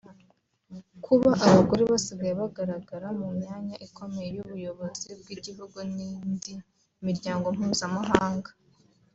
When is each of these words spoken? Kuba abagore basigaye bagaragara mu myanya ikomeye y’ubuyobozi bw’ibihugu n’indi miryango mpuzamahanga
Kuba 1.05 1.29
abagore 1.47 1.83
basigaye 1.91 2.33
bagaragara 2.41 3.07
mu 3.19 3.27
myanya 3.37 3.75
ikomeye 3.87 4.27
y’ubuyobozi 4.35 5.09
bw’ibihugu 5.19 5.77
n’indi 5.93 6.53
miryango 7.07 7.47
mpuzamahanga 7.57 8.51